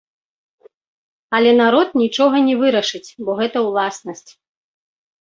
Але 1.41 1.51
народ 1.61 1.87
нічога 2.03 2.35
не 2.49 2.55
вырашыць, 2.65 3.05
бо 3.23 3.31
гэта 3.45 3.57
ўласнасць. 3.71 4.29